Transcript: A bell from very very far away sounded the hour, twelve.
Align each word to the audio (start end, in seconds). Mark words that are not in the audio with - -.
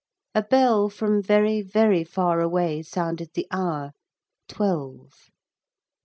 A 0.33 0.41
bell 0.41 0.89
from 0.89 1.21
very 1.21 1.61
very 1.61 2.03
far 2.03 2.39
away 2.41 2.81
sounded 2.81 3.35
the 3.35 3.45
hour, 3.51 3.91
twelve. 4.47 5.29